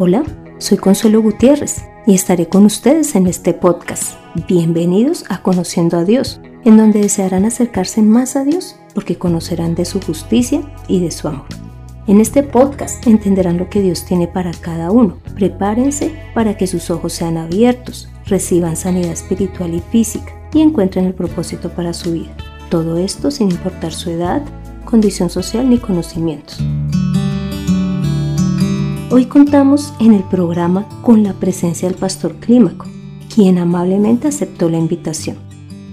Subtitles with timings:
[0.00, 0.22] Hola,
[0.58, 4.16] soy Consuelo Gutiérrez y estaré con ustedes en este podcast.
[4.46, 9.84] Bienvenidos a Conociendo a Dios, en donde desearán acercarse más a Dios porque conocerán de
[9.84, 11.48] su justicia y de su amor.
[12.06, 15.18] En este podcast entenderán lo que Dios tiene para cada uno.
[15.34, 21.14] Prepárense para que sus ojos sean abiertos, reciban sanidad espiritual y física y encuentren el
[21.14, 22.36] propósito para su vida.
[22.70, 24.44] Todo esto sin importar su edad,
[24.84, 26.62] condición social ni conocimientos.
[29.10, 32.84] Hoy contamos en el programa con la presencia del pastor Clímaco,
[33.34, 35.38] quien amablemente aceptó la invitación.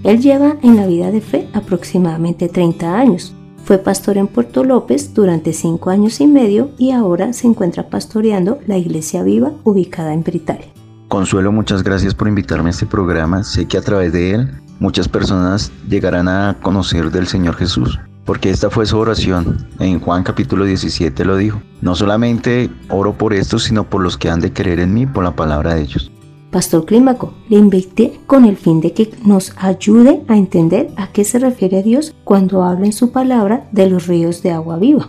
[0.04, 3.34] Él lleva en la vida de fe aproximadamente 30 años.
[3.64, 8.58] Fue pastor en Puerto López durante 5 años y medio y ahora se encuentra pastoreando
[8.66, 10.66] la Iglesia Viva ubicada en Britalia.
[11.08, 13.44] Consuelo, muchas gracias por invitarme a este programa.
[13.44, 18.50] Sé que a través de él muchas personas llegarán a conocer del Señor Jesús porque
[18.50, 19.66] esta fue su oración.
[19.78, 21.62] En Juan capítulo 17 lo dijo.
[21.80, 25.24] No solamente oro por estos, sino por los que han de creer en mí por
[25.24, 26.10] la palabra de ellos.
[26.50, 31.24] Pastor Clímaco, le invité con el fin de que nos ayude a entender a qué
[31.24, 35.08] se refiere Dios cuando habla en su palabra de los ríos de agua viva.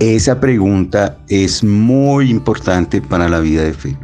[0.00, 3.96] Esa pregunta es muy importante para la vida de fe.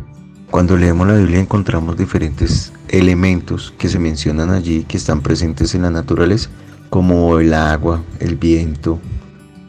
[0.51, 5.83] Cuando leemos la Biblia encontramos diferentes elementos que se mencionan allí que están presentes en
[5.83, 6.51] la naturaleza
[6.91, 9.01] como el agua, el viento,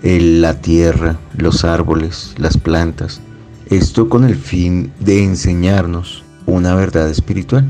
[0.04, 3.22] la tierra, los árboles, las plantas.
[3.70, 7.66] Esto con el fin de enseñarnos una verdad espiritual.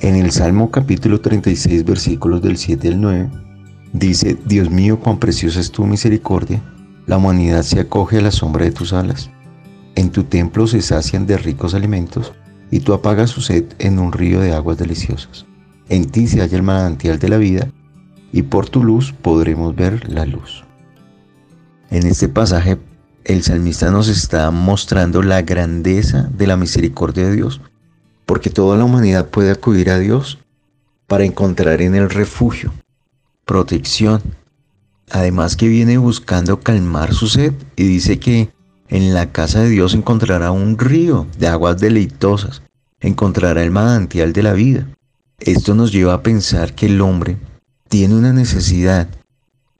[0.00, 3.30] En el Salmo capítulo 36 versículos del 7 al 9
[3.92, 6.62] dice, Dios mío, cuán preciosa es tu misericordia,
[7.06, 9.30] la humanidad se acoge a la sombra de tus alas.
[9.96, 12.32] En tu templo se sacian de ricos alimentos
[12.70, 15.44] y tú apagas su sed en un río de aguas deliciosas.
[15.90, 17.68] En ti se halla el manantial de la vida
[18.32, 20.64] y por tu luz podremos ver la luz.
[21.90, 22.78] En este pasaje
[23.24, 27.60] el salmista nos está mostrando la grandeza de la misericordia de Dios,
[28.26, 30.38] porque toda la humanidad puede acudir a Dios
[31.06, 32.72] para encontrar en el refugio,
[33.44, 34.22] protección,
[35.10, 38.50] además que viene buscando calmar su sed y dice que
[38.88, 42.62] en la casa de Dios encontrará un río de aguas deleitosas,
[43.00, 44.86] encontrará el manantial de la vida.
[45.38, 47.36] Esto nos lleva a pensar que el hombre
[47.90, 49.08] tiene una necesidad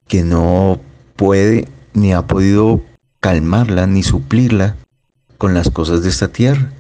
[0.09, 0.81] que no
[1.15, 2.83] puede ni ha podido
[3.21, 4.77] calmarla ni suplirla
[5.39, 6.73] con las cosas de esta tierra,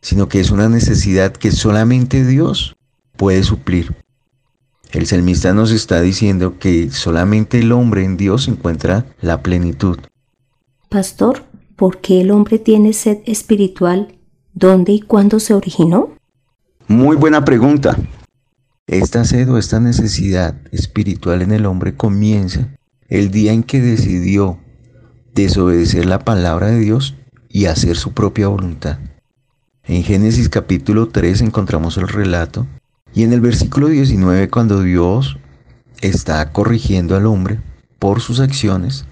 [0.00, 2.74] sino que es una necesidad que solamente Dios
[3.16, 3.94] puede suplir.
[4.90, 9.98] El salmista nos está diciendo que solamente el hombre en Dios encuentra la plenitud.
[10.88, 11.44] Pastor,
[11.76, 14.16] ¿por qué el hombre tiene sed espiritual?
[14.54, 16.14] ¿Dónde y cuándo se originó?
[16.86, 17.94] Muy buena pregunta.
[18.88, 22.70] Esta sed o esta necesidad espiritual en el hombre comienza
[23.10, 24.58] el día en que decidió
[25.34, 27.14] desobedecer la palabra de Dios
[27.50, 28.98] y hacer su propia voluntad.
[29.84, 32.66] En Génesis capítulo 3 encontramos el relato
[33.12, 35.36] y en el versículo 19 cuando Dios
[36.00, 37.60] está corrigiendo al hombre
[37.98, 39.04] por sus acciones,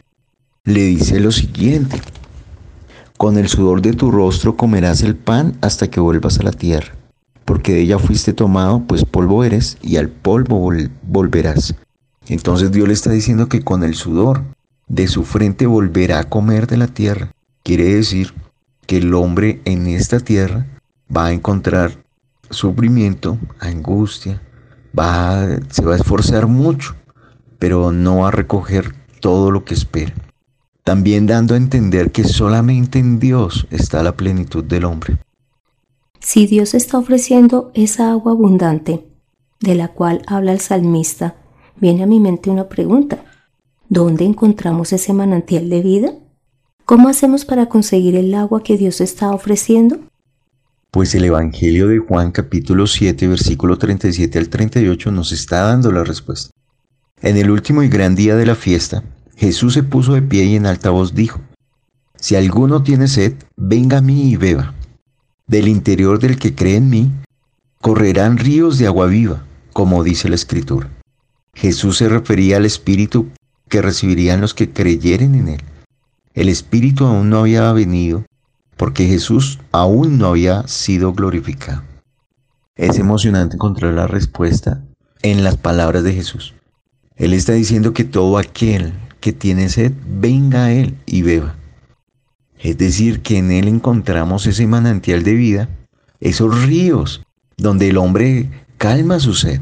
[0.64, 2.00] le dice lo siguiente,
[3.18, 6.94] con el sudor de tu rostro comerás el pan hasta que vuelvas a la tierra
[7.46, 10.70] porque de ella fuiste tomado, pues polvo eres, y al polvo
[11.02, 11.74] volverás.
[12.28, 14.42] Entonces Dios le está diciendo que con el sudor
[14.88, 17.30] de su frente volverá a comer de la tierra.
[17.62, 18.34] Quiere decir
[18.86, 20.66] que el hombre en esta tierra
[21.14, 21.92] va a encontrar
[22.50, 24.42] sufrimiento, angustia,
[24.98, 26.96] va se va a esforzar mucho,
[27.60, 30.14] pero no va a recoger todo lo que espera.
[30.82, 35.16] También dando a entender que solamente en Dios está la plenitud del hombre.
[36.26, 39.06] Si Dios está ofreciendo esa agua abundante
[39.60, 41.36] de la cual habla el salmista,
[41.76, 43.24] viene a mi mente una pregunta.
[43.88, 46.14] ¿Dónde encontramos ese manantial de vida?
[46.84, 50.00] ¿Cómo hacemos para conseguir el agua que Dios está ofreciendo?
[50.90, 56.02] Pues el Evangelio de Juan capítulo 7 versículo 37 al 38 nos está dando la
[56.02, 56.50] respuesta.
[57.22, 59.04] En el último y gran día de la fiesta,
[59.36, 61.40] Jesús se puso de pie y en alta voz dijo,
[62.16, 64.74] Si alguno tiene sed, venga a mí y beba.
[65.46, 67.12] Del interior del que cree en mí,
[67.80, 70.90] correrán ríos de agua viva, como dice la Escritura.
[71.54, 73.28] Jesús se refería al Espíritu
[73.68, 75.62] que recibirían los que creyeren en Él.
[76.34, 78.24] El Espíritu aún no había venido,
[78.76, 81.82] porque Jesús aún no había sido glorificado.
[82.74, 84.82] Es emocionante encontrar la respuesta
[85.22, 86.54] en las palabras de Jesús.
[87.14, 91.54] Él está diciendo que todo aquel que tiene sed, venga a Él y beba.
[92.58, 95.68] Es decir, que en Él encontramos ese manantial de vida,
[96.20, 97.22] esos ríos
[97.56, 99.60] donde el hombre calma su sed.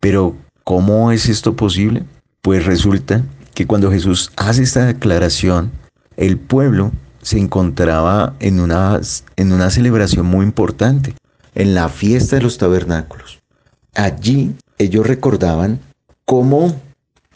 [0.00, 2.04] Pero, ¿cómo es esto posible?
[2.42, 3.22] Pues resulta
[3.54, 5.70] que cuando Jesús hace esta declaración,
[6.16, 6.92] el pueblo
[7.22, 9.00] se encontraba en una,
[9.36, 11.14] en una celebración muy importante,
[11.54, 13.40] en la fiesta de los tabernáculos.
[13.94, 15.80] Allí ellos recordaban
[16.24, 16.80] cómo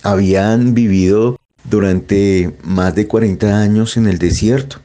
[0.02, 1.38] habían vivido
[1.68, 4.80] durante más de 40 años en el desierto,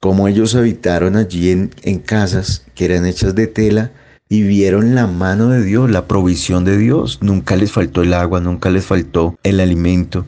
[0.00, 3.92] cómo ellos habitaron allí en, en casas que eran hechas de tela
[4.28, 7.18] y vieron la mano de Dios, la provisión de Dios.
[7.22, 10.24] Nunca les faltó el agua, nunca les faltó el alimento,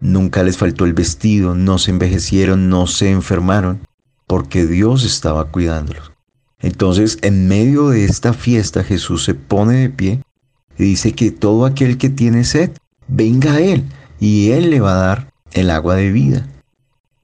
[0.00, 3.80] nunca les faltó el vestido, no se envejecieron, no se enfermaron,
[4.26, 6.12] porque Dios estaba cuidándolos.
[6.60, 10.22] Entonces, en medio de esta fiesta, Jesús se pone de pie
[10.78, 12.70] y dice que todo aquel que tiene sed,
[13.08, 13.84] venga a Él
[14.22, 16.46] y Él le va a dar el agua de vida.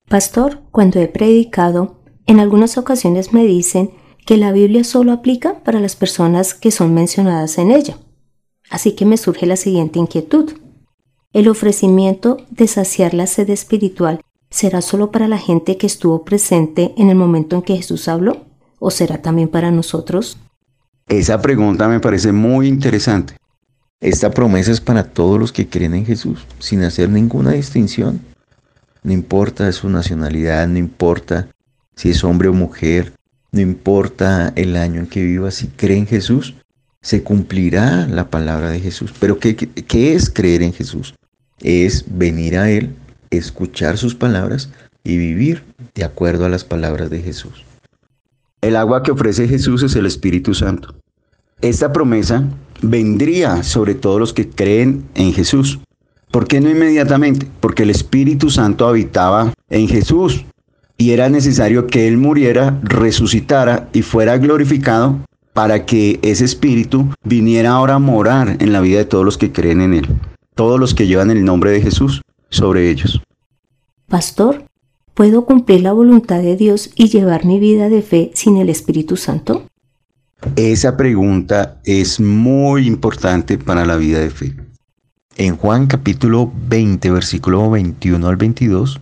[0.08, 3.92] Pastor, cuando he predicado, en algunas ocasiones me dicen
[4.26, 7.98] que la Biblia solo aplica para las personas que son mencionadas en ella.
[8.68, 10.54] Así que me surge la siguiente inquietud.
[11.32, 16.94] ¿El ofrecimiento de saciar la sed espiritual será solo para la gente que estuvo presente
[16.96, 18.44] en el momento en que Jesús habló?
[18.80, 20.36] ¿O será también para nosotros?
[21.06, 23.34] Esa pregunta me parece muy interesante.
[24.00, 28.20] Esta promesa es para todos los que creen en Jesús, sin hacer ninguna distinción.
[29.02, 31.48] No importa su nacionalidad, no importa
[31.96, 33.12] si es hombre o mujer,
[33.50, 36.54] no importa el año en que viva, si cree en Jesús,
[37.02, 39.12] se cumplirá la palabra de Jesús.
[39.18, 41.14] Pero ¿qué, ¿qué, es creer en Jesús?
[41.60, 42.94] Es venir a Él,
[43.30, 44.70] escuchar sus palabras
[45.02, 45.64] y vivir
[45.94, 47.64] de acuerdo a las palabras de Jesús.
[48.60, 50.94] El agua que ofrece Jesús es el Espíritu Santo.
[51.60, 52.44] Esta promesa
[52.82, 55.80] vendría sobre todos los que creen en Jesús.
[56.30, 57.48] ¿Por qué no inmediatamente?
[57.60, 60.44] Porque el Espíritu Santo habitaba en Jesús
[60.96, 65.18] y era necesario que Él muriera, resucitara y fuera glorificado
[65.52, 69.50] para que ese espíritu viniera ahora a morar en la vida de todos los que
[69.50, 70.06] creen en Él,
[70.54, 73.20] todos los que llevan el nombre de Jesús sobre ellos.
[74.06, 74.64] Pastor,
[75.14, 79.16] ¿puedo cumplir la voluntad de Dios y llevar mi vida de fe sin el Espíritu
[79.16, 79.64] Santo?
[80.54, 84.54] Esa pregunta es muy importante para la vida de fe.
[85.36, 89.00] En Juan capítulo 20, versículo 21 al 22,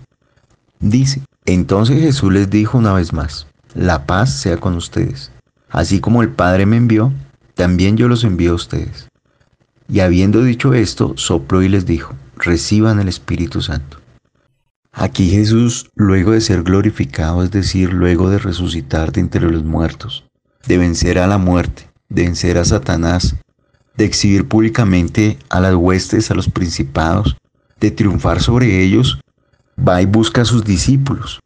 [0.80, 5.30] dice, entonces Jesús les dijo una vez más, la paz sea con ustedes.
[5.68, 7.12] Así como el Padre me envió,
[7.54, 9.08] también yo los envío a ustedes.
[9.88, 13.98] Y habiendo dicho esto, sopló y les dijo, reciban el Espíritu Santo.
[14.90, 20.25] Aquí Jesús, luego de ser glorificado, es decir, luego de resucitar de entre los muertos,
[20.66, 23.36] de vencer a la muerte, de vencer a Satanás,
[23.96, 27.36] de exhibir públicamente a las huestes, a los principados,
[27.80, 29.20] de triunfar sobre ellos,
[29.76, 31.40] va y busca a sus discípulos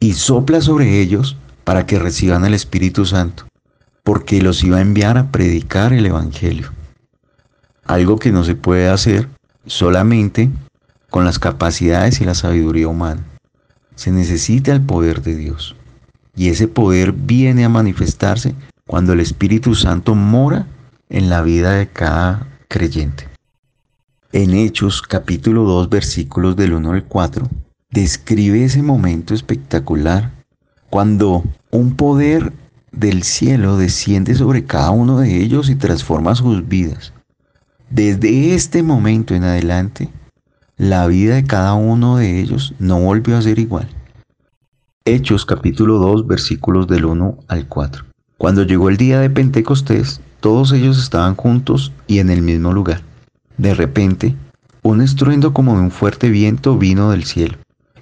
[0.00, 3.46] y sopla sobre ellos para que reciban el Espíritu Santo,
[4.02, 6.72] porque los iba a enviar a predicar el Evangelio.
[7.84, 9.28] Algo que no se puede hacer
[9.66, 10.50] solamente
[11.10, 13.24] con las capacidades y la sabiduría humana.
[13.96, 15.74] Se necesita el poder de Dios.
[16.38, 18.54] Y ese poder viene a manifestarse
[18.86, 20.68] cuando el Espíritu Santo mora
[21.08, 23.26] en la vida de cada creyente.
[24.30, 27.48] En Hechos capítulo 2 versículos del 1 al 4,
[27.90, 30.30] describe ese momento espectacular
[30.90, 31.42] cuando
[31.72, 32.52] un poder
[32.92, 37.12] del cielo desciende sobre cada uno de ellos y transforma sus vidas.
[37.90, 40.08] Desde este momento en adelante,
[40.76, 43.88] la vida de cada uno de ellos no volvió a ser igual.
[45.08, 48.04] Hechos capítulo 2 versículos del 1 al 4.
[48.36, 53.00] Cuando llegó el día de Pentecostés, todos ellos estaban juntos y en el mismo lugar.
[53.56, 54.36] De repente,
[54.82, 57.56] un estruendo como de un fuerte viento vino del cielo,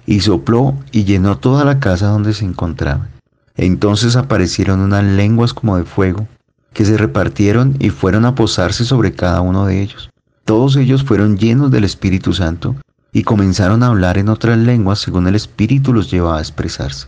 [0.05, 3.07] y sopló y llenó toda la casa donde se encontraban.
[3.55, 6.27] Entonces aparecieron unas lenguas como de fuego,
[6.73, 10.09] que se repartieron y fueron a posarse sobre cada uno de ellos.
[10.43, 12.75] Todos ellos fueron llenos del Espíritu Santo
[13.17, 17.07] y comenzaron a hablar en otras lenguas según el Espíritu los llevaba a expresarse.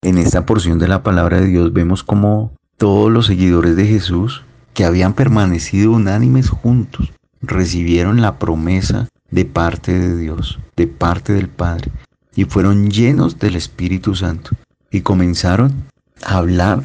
[0.00, 4.44] En esta porción de la palabra de Dios vemos como todos los seguidores de Jesús,
[4.74, 7.12] que habían permanecido unánimes juntos,
[7.42, 11.90] recibieron la promesa de parte de Dios, de parte del Padre,
[12.36, 14.50] y fueron llenos del Espíritu Santo
[14.92, 15.86] y comenzaron
[16.24, 16.84] a hablar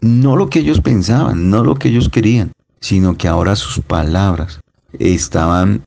[0.00, 4.60] no lo que ellos pensaban, no lo que ellos querían, sino que ahora sus palabras
[5.00, 5.82] estaban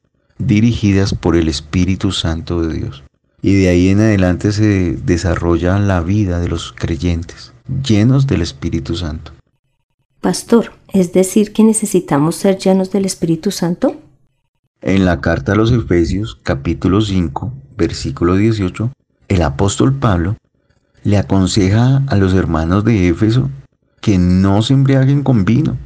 [0.47, 3.03] dirigidas por el Espíritu Santo de Dios.
[3.41, 8.95] Y de ahí en adelante se desarrolla la vida de los creyentes, llenos del Espíritu
[8.95, 9.31] Santo.
[10.21, 13.95] Pastor, ¿es decir que necesitamos ser llenos del Espíritu Santo?
[14.81, 18.91] En la carta a los Efesios capítulo 5, versículo 18,
[19.27, 20.37] el apóstol Pablo
[21.03, 23.49] le aconseja a los hermanos de Éfeso
[24.01, 25.77] que no se embriaguen con vino,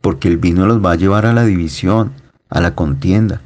[0.00, 2.12] porque el vino los va a llevar a la división,
[2.48, 3.42] a la contienda,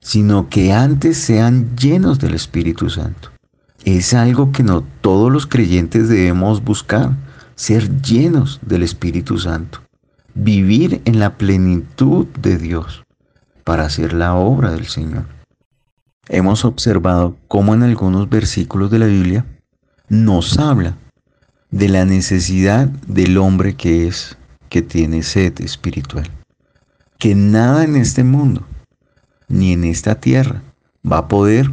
[0.00, 3.30] sino que antes sean llenos del Espíritu Santo.
[3.84, 7.16] es algo que no todos los creyentes debemos buscar,
[7.54, 9.80] ser llenos del Espíritu Santo,
[10.34, 13.02] vivir en la plenitud de Dios
[13.64, 15.24] para hacer la obra del Señor.
[16.28, 19.44] Hemos observado cómo en algunos versículos de la Biblia
[20.08, 20.96] nos habla
[21.70, 24.36] de la necesidad del hombre que es,
[24.68, 26.30] que tiene sed espiritual.
[27.18, 28.64] Que nada en este mundo,
[29.50, 30.62] ni en esta tierra,
[31.04, 31.70] va a poder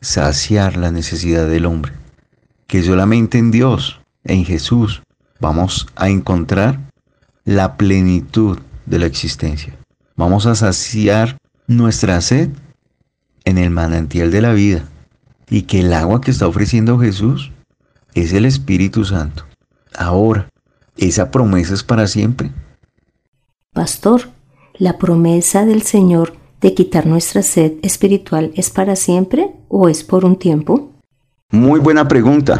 [0.00, 1.92] saciar la necesidad del hombre.
[2.68, 5.02] Que solamente en Dios, en Jesús,
[5.40, 6.78] vamos a encontrar
[7.44, 9.76] la plenitud de la existencia.
[10.16, 12.50] Vamos a saciar nuestra sed
[13.44, 14.84] en el manantial de la vida.
[15.48, 17.52] Y que el agua que está ofreciendo Jesús
[18.14, 19.44] es el Espíritu Santo.
[19.96, 20.48] Ahora,
[20.96, 22.50] ¿esa promesa es para siempre?
[23.72, 24.30] Pastor,
[24.74, 30.24] ¿la promesa del Señor de quitar nuestra sed espiritual es para siempre o es por
[30.24, 30.90] un tiempo?
[31.52, 32.58] Muy buena pregunta.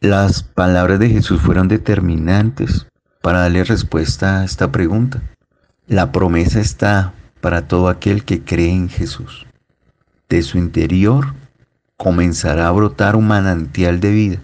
[0.00, 2.86] Las palabras de Jesús fueron determinantes
[3.22, 5.22] para darle respuesta a esta pregunta.
[5.86, 9.46] La promesa está para todo aquel que cree en Jesús.
[10.28, 11.32] De su interior
[11.96, 14.40] comenzará a brotar un manantial de vida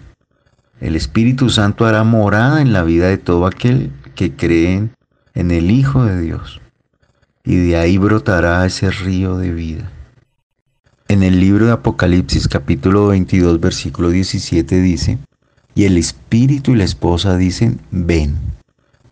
[0.79, 4.89] el Espíritu Santo hará morada en la vida de todo aquel que cree
[5.33, 6.61] en el Hijo de Dios.
[7.47, 9.89] Y de ahí brotará ese río de vida.
[11.07, 15.17] En el libro de Apocalipsis capítulo 22 versículo 17 dice,
[15.73, 18.35] y el Espíritu y la esposa dicen, ven.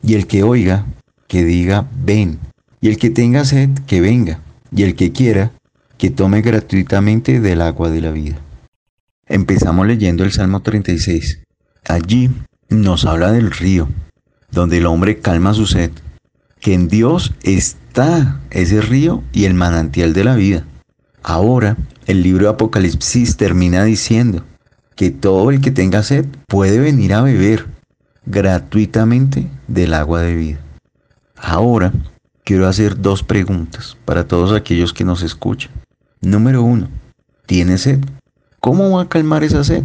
[0.04, 0.86] Y el que oiga,
[1.30, 2.40] que diga, ven.
[2.82, 4.42] Y el que tenga sed, que venga.
[4.70, 5.54] Y el que quiera,
[5.98, 8.36] que tome gratuitamente del agua de la vida.
[9.28, 11.40] Empezamos leyendo el Salmo 36.
[11.88, 12.30] Allí
[12.68, 13.88] nos habla del río,
[14.52, 15.92] donde el hombre calma su sed,
[16.60, 17.85] que en Dios está
[18.52, 20.66] ese río y el manantial de la vida.
[21.24, 24.44] Ahora, el libro de Apocalipsis termina diciendo
[24.96, 27.68] que todo el que tenga sed puede venir a beber
[28.26, 30.60] gratuitamente del agua de vida.
[31.38, 31.94] Ahora,
[32.44, 35.72] quiero hacer dos preguntas para todos aquellos que nos escuchan.
[36.20, 36.90] Número uno,
[37.46, 38.00] ¿tiene sed?
[38.60, 39.84] ¿Cómo va a calmar esa sed?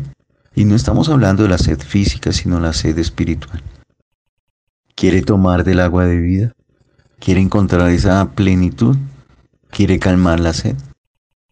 [0.55, 3.63] Y no estamos hablando de la sed física, sino la sed espiritual.
[4.97, 6.53] ¿Quiere tomar del agua de vida?
[7.21, 8.97] ¿Quiere encontrar esa plenitud?
[9.71, 10.75] ¿Quiere calmar la sed?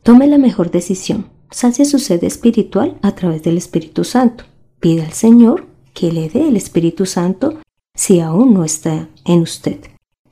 [0.03, 1.27] Tome la mejor decisión.
[1.51, 4.45] Sacie su sed espiritual a través del Espíritu Santo.
[4.81, 7.59] Pide al Señor que le dé el Espíritu Santo
[7.95, 9.81] si aún no está en usted.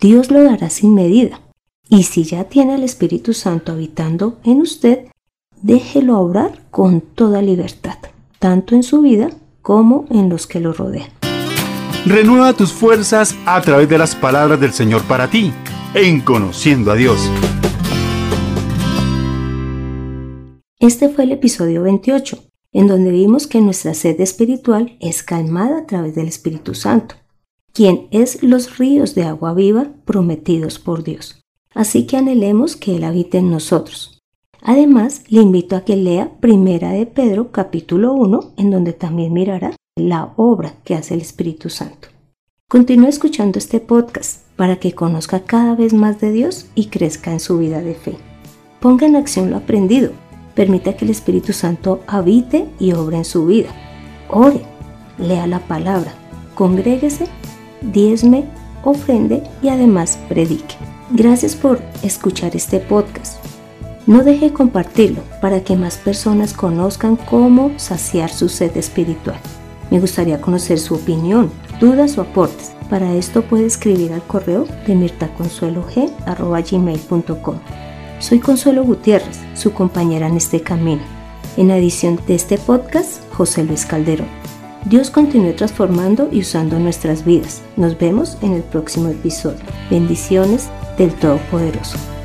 [0.00, 1.40] Dios lo dará sin medida.
[1.88, 5.06] Y si ya tiene el Espíritu Santo habitando en usted,
[5.62, 7.98] déjelo obrar con toda libertad,
[8.38, 9.30] tanto en su vida
[9.62, 11.10] como en los que lo rodean.
[12.04, 15.52] Renueva tus fuerzas a través de las palabras del Señor para ti,
[15.94, 17.30] en Conociendo a Dios.
[20.78, 22.38] Este fue el episodio 28
[22.76, 27.14] en donde vimos que nuestra sed espiritual es calmada a través del Espíritu Santo,
[27.72, 31.45] quien es los ríos de agua viva prometidos por Dios.
[31.76, 34.18] Así que anhelemos que Él habite en nosotros.
[34.62, 39.76] Además, le invito a que lea Primera de Pedro capítulo 1, en donde también mirará
[39.94, 42.08] la obra que hace el Espíritu Santo.
[42.66, 47.40] Continúe escuchando este podcast para que conozca cada vez más de Dios y crezca en
[47.40, 48.16] su vida de fe.
[48.80, 50.12] Ponga en acción lo aprendido.
[50.54, 53.68] Permita que el Espíritu Santo habite y obre en su vida.
[54.30, 54.62] Ore,
[55.18, 56.14] lea la palabra,
[56.54, 57.26] congréguese,
[57.82, 58.44] diezme,
[58.82, 60.76] ofrende y además predique.
[61.10, 63.36] Gracias por escuchar este podcast.
[64.06, 69.38] No deje compartirlo para que más personas conozcan cómo saciar su sed espiritual.
[69.90, 72.72] Me gustaría conocer su opinión, dudas o aportes.
[72.90, 77.56] Para esto puede escribir al correo de mirtaconsuelog.gmail.com.
[78.18, 81.02] Soy Consuelo Gutiérrez, su compañera en este camino.
[81.56, 84.26] En edición de este podcast, José Luis Calderón.
[84.86, 87.62] Dios continúe transformando y usando nuestras vidas.
[87.76, 89.58] Nos vemos en el próximo episodio.
[89.90, 92.15] Bendiciones del Todopoderoso.